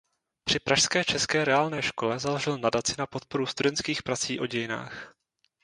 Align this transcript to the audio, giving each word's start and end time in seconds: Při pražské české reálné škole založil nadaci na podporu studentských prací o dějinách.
Při 0.43 0.59
pražské 0.59 1.03
české 1.03 1.45
reálné 1.45 1.81
škole 1.81 2.19
založil 2.19 2.57
nadaci 2.57 2.93
na 2.97 3.07
podporu 3.07 3.45
studentských 3.45 4.03
prací 4.03 4.39
o 4.39 4.45
dějinách. 4.45 5.13